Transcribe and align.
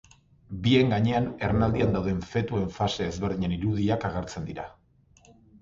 Bien 0.67 0.93
gainean 0.93 1.27
ernaldian 1.49 1.93
dauden 1.97 2.23
fetuen 2.31 2.65
fase 2.79 3.11
ezberdinen 3.13 3.55
irudiak 3.59 4.09
agertzen 4.11 4.49
dira. 4.53 4.71